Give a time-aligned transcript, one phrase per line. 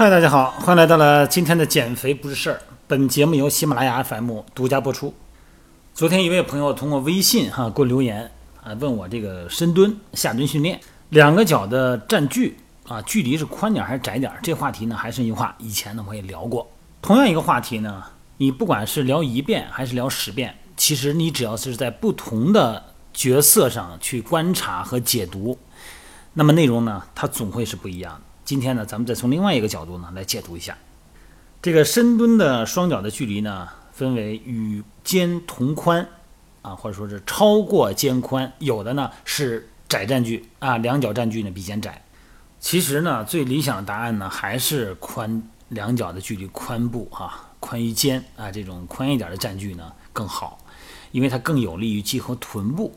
[0.00, 2.62] 嗨，大家好，欢迎来到了今天的减肥不是事儿。
[2.86, 5.12] 本节目由喜马拉雅 FM 独家播出。
[5.92, 8.30] 昨天一位朋友通过微信哈给我留言
[8.62, 10.80] 啊，问我这个深蹲、下蹲训练，
[11.10, 12.56] 两个脚的站距
[12.88, 14.32] 啊，距离是宽点还是窄点？
[14.42, 16.66] 这话题呢，还是那句话，以前呢我也聊过。
[17.02, 18.02] 同样一个话题呢，
[18.38, 25.58] 你不管是聊一遍还是聊十遍，其实你只要是在不同的角色上去观察和解读，
[26.32, 28.29] 那么内容呢，它总会是不一样的。
[28.50, 30.76] 今天呢，咱们再从另外一个角度呢来解读一下
[31.62, 36.08] 这个深蹲的双脚的距离呢，分为与肩同宽
[36.60, 42.02] 啊，或者说是超过肩宽，有的呢是窄站距啊，两脚站距呢比肩窄。
[42.58, 50.58] 其实呢，最理想的答案呢还是宽两脚的距离宽部哈，宽于肩啊，这种宽一点的站距呢更好，
[51.12, 52.92] 因为它更有利于激活臀部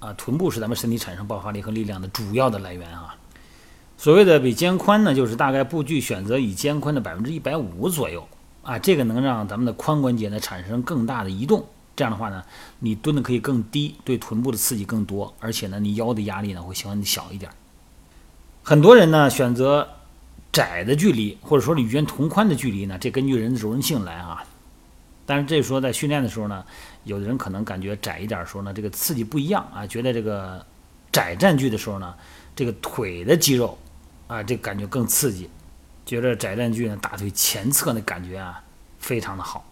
[0.00, 3.14] 啊，臀部是咱们身体产生爆发力和力量的主要的来源啊。
[3.98, 8.26] 所谓的比肩宽呢，就是大概步距选择以肩宽的百分之一百五左右
[8.62, 12.44] 啊，这个能让咱们的髋关节呢产生更大的移动，这样的话呢，
[12.78, 17.50] 你蹲的可以更低，对臀部的刺激更多，而且呢，你腰的压力呢会相对小一点。
[18.62, 19.88] 很多人呢选择
[20.52, 24.44] 窄的距离，或者说与肩同宽的距离呢，这根据人的柔韧性来啊。
[25.26, 26.64] 但是这时候在训练的时候呢，
[27.02, 30.64] 有的人可能感觉窄一点的时候呢，这个刺激不一样啊，觉得这个
[31.10, 32.14] 窄站距的时候呢，
[32.54, 33.76] 这个腿的肌肉。
[34.28, 35.50] 啊，这感觉更刺激，
[36.06, 38.62] 觉得窄站距呢，大腿前侧的感觉啊，
[38.98, 39.64] 非常的好。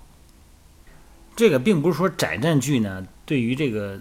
[1.36, 4.00] 这个并不是说窄站距呢，对于这个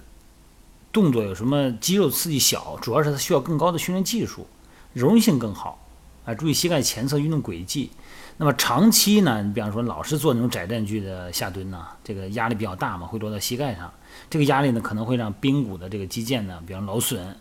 [0.94, 4.48] 动作有什么肌肉刺激小，主要是它需要更高的训练技术，
[4.94, 5.86] 柔韧性更好
[6.24, 6.34] 啊。
[6.34, 7.92] 注意膝盖前侧运动轨迹。
[8.38, 13.94] 那么长期呢，你比方说老是做那种窄站距的下蹲呢，这个压力比较大嘛，会落到膝盖上，
[14.30, 17.38] 这个压力呢可能会让髌骨的这个肌腱呢，比方劳损。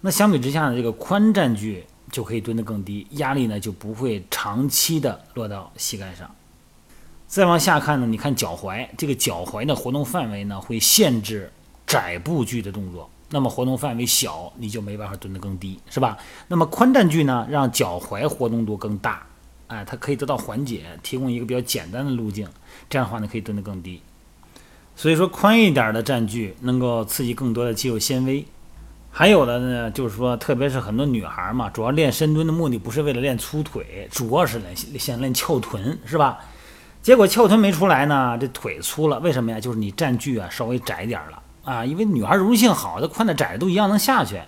[0.00, 1.84] 那相比之下呢，这个宽站距。
[2.10, 6.30] 就可以蹲得更低，压力呢就不会长期的落到膝盖上。
[7.26, 11.52] 再往下看呢，你看脚踝，这个脚踝的活动范围呢会限制
[11.86, 16.16] 窄步距的动作，那么活动范围小，你就没办法蹲得更低，是吧？
[16.46, 19.26] 那么宽站距呢，让脚踝活动度更大，
[19.66, 22.48] 哎，它可以得到缓解，提供一个比较简单的路径，
[22.88, 24.00] 这样的话呢可以蹲得更低。
[24.94, 28.46] 所以说宽一点的站距能够刺激更多的肌肉纤维。
[29.18, 36.38] 还有的呢，就是说，特别是很多女孩嘛，主要练深蹲的目的不是为了练粗腿，主要是练先练翘臀，是吧？
[37.00, 39.58] 结果翘臀没出来呢，这腿粗了，为什么呀？
[39.58, 44.38] 就是你站距啊稍微窄点了啊，因为女孩柔韧性好，她宽的窄的都一样能下去。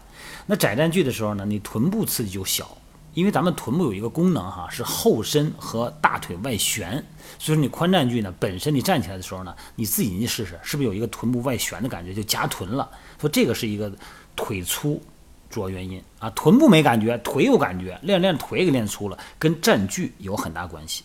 [0.45, 2.77] 那窄站距的时候呢，你臀部刺激就小，
[3.15, 6.93] 因为咱们臀部有一个功能哈，是后伸和大腿外旋，
[7.39, 12.87] 所以说你宽站距呢，本身你站起来的时候呢，你自己你试试，是不是有一个臀部外旋的感觉，就夹臀了？
[13.19, 13.91] 说这个是一个。
[14.38, 15.03] 腿粗，
[15.50, 21.03] 主要原因啊，臀部没感觉，腿有感觉，练练腿给练粗了，跟站距有很大关系。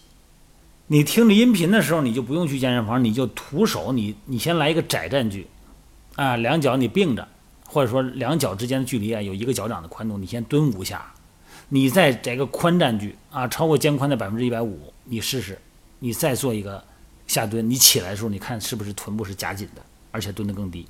[0.85, 5.47] 你听着音频的时候，你就不用去健身房，你就徒手，你你先来一个窄站距，
[6.15, 7.27] 啊，两脚你并着，
[7.65, 11.11] 或者说两脚之间的距离啊有一个脚掌的宽度，你先蹲五下，
[11.69, 15.57] 你再这个宽站距啊，超过肩宽的百分之一百五，你试试，
[15.97, 16.83] 你再做一个
[17.25, 20.85] 下蹲，你起来的时候，你看是不是臀部是夹紧的，而且蹲得更低，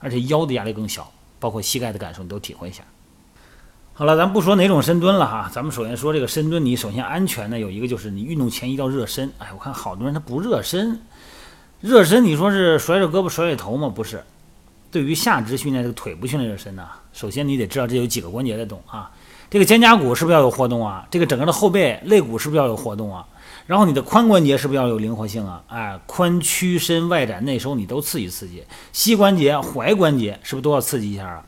[0.00, 1.12] 而且腰的压力更小。
[1.38, 2.82] 包括膝盖的感受，你都体会一下。
[3.92, 9.30] 好了，咱不说哪种深蹲了哈，咱们首先说这个深蹲，你首先安全呢，有一个就是你运动前一定要热身。
[9.38, 11.00] 哎，我看好多人他不热身，
[11.80, 13.88] 热身你说是甩甩胳膊甩甩头吗？
[13.88, 14.24] 不是。
[14.90, 19.10] 对于下肢训练这个腿部训练热身呢，首先你得知道这有几个关节在动啊，
[19.48, 21.06] 这个肩胛骨是不是要有活动啊？
[21.10, 23.26] 这个整个的后背肋骨是不是要有活动啊？
[23.66, 25.62] 然后你的髋关节是不是要有灵活性啊？
[25.68, 31.46] 哎，髋屈伸外展内收你都刺激刺激，膝关节、踝关节是不是都要刺激一下啊？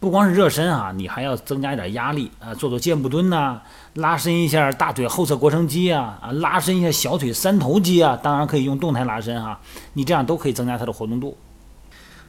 [0.00, 3.60] 不光是热身啊，你还要增加一点压力啊，做做箭步蹲呐，
[3.94, 9.60] 拉伸一下大腿后侧腘绳肌啊，啊，拉伸一下小腿三头肌啊，当然可以用动态拉伸哈，
[9.94, 11.36] 你这样都可以增加它的活动度。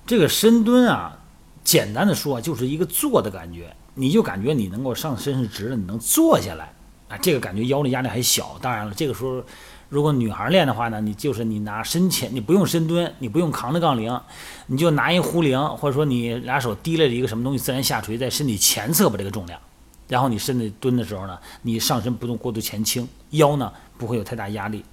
[0.06, 1.20] 这个深蹲啊，
[1.64, 6.74] 简单的说就是一个坐的感觉，你就感觉你能够上身是直的，你能坐下来。
[7.10, 8.58] 啊，这个感觉腰的压力还小。
[8.62, 9.44] 当然了，这个时候
[9.90, 14.18] 如果女孩练的话呢，你就是你拿身前，你不用深蹲，你不用扛着杠铃，
[14.68, 19.60] 你就拿一壶铃，或者说你俩手提了一个什么东西自然下垂在身体前侧把这个重量，
[20.08, 24.86] 然后你身体蹲的时候呢，你上身不用过度前倾，腰呢不会有太大压力。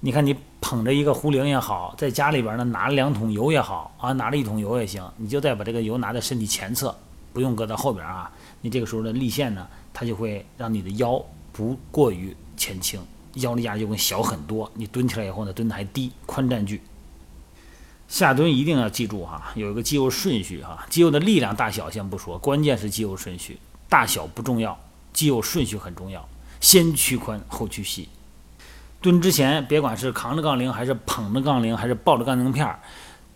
[0.00, 6.96] 你看你捧着一个壶铃也好，在家里边呢拿了两桶油也好啊，拿了一桶油也行，你就再把这个油拿在身体前侧，
[7.32, 8.30] 不用搁到后边啊。
[8.60, 9.66] 你这个时候的立线呢？
[9.92, 11.20] 它就会让你的腰
[11.52, 13.00] 不过于前倾，
[13.34, 14.70] 腰力压就会小很多。
[14.74, 16.80] 你蹲起来以后呢，蹲的还低，宽站距。
[18.06, 23.58] 下蹲一定要记住哈，有一个肌肉顺序哈，肌肉的力量大小先不说，关键是肌肉顺序，
[23.88, 24.78] 大小不重要，
[25.12, 26.26] 肌肉顺序很重要。
[26.60, 28.08] 先屈髋后屈膝。
[29.00, 32.80] 蹲之前，别管是扛着杠铃，还是捧着杠铃，还是抱着杠铃片儿，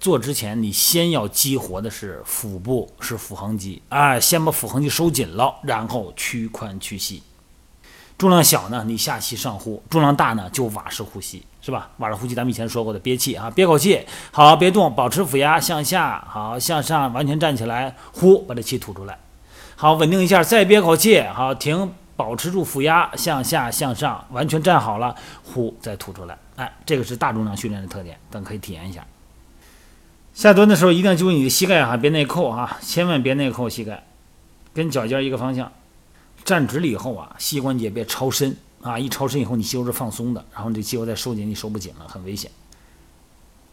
[0.02, 7.22] 做之前你先要激活的是腹部，是腹横肌啊，先把腹横肌收紧了，然后屈髋屈膝。
[8.18, 11.88] 重量小呢，你下吸上呼；重量大呢，就瓦式呼吸，是吧？
[11.98, 19.16] 瓦式呼吸咱们以前说过的，憋气啊，憋口气，好，别动，保持腹压向下，好，向上，完全站起来，呼，把这气吐出来，
[19.76, 21.94] 好，稳定一下，再憋口气，好，停。
[22.16, 25.14] 保持住腹压，向下向上，完全站好了，
[25.44, 26.36] 呼，再吐出来。
[26.56, 29.04] 哎，这个是大重量训练的特点，咱可以体验一下。
[30.34, 34.06] 下蹲的时候一定要注意你的膝盖哈，别内扣哈，千万别内扣膝盖，
[34.72, 35.70] 跟脚尖一个方向。
[36.44, 42.50] 站直了以后啊，膝关节别超伸啊，一超伸以后你肌肉是放松的，然后你这肌肉再收紧，你收不紧了，很危险。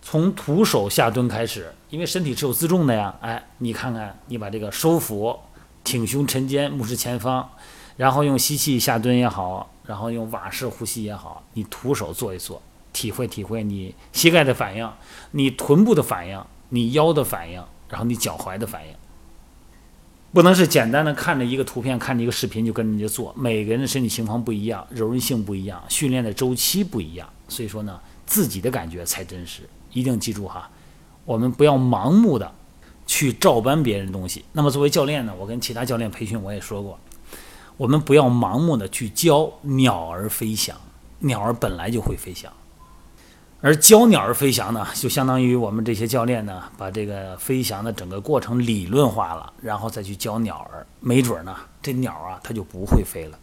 [0.01, 3.15] 从徒手下蹲开始，因为身体是有自重的呀。
[3.21, 5.39] 哎，你看看，你把这个收腹，
[5.83, 7.49] 挺胸沉肩，目视前方。
[7.97, 12.61] 然后用吸气下蹲也好，然后用瓦式呼吸也好，你徒手做一做，
[12.93, 14.89] 体会体会你膝盖的反应，
[15.31, 18.93] 你臀部的反应，你腰的反应，然后你脚踝的反应。
[20.31, 23.33] 不能是简单的看着一个图片，看着一个视频就跟人家做。
[23.35, 29.63] 每个人的身体情况不一样，柔韧性不一样，训练的周期不一样，所以说呢，自己的感觉才真实。
[29.91, 30.69] 一定记住哈，
[31.25, 32.53] 我们不要盲目的
[33.07, 34.45] 去照搬别人的东西。
[34.51, 36.99] 那么作为教练呢，我跟其他教练培训我也说过。
[37.75, 40.77] 我们不要盲目的去教鸟儿飞翔，
[41.17, 42.53] 鸟儿本来就会飞翔，
[43.61, 53.37] 而教鸟儿飞翔呢，就相当于我们这些教练呢，把这个飞翔的整个过程理论化了，然后再去教鸟儿，没准呢，这鸟啊，它就不会飞了。